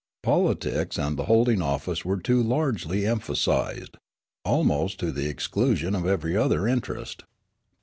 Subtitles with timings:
[0.23, 3.97] Politics and the holding of office were too largely emphasised,
[4.43, 7.23] almost to the exclusion of every other interest.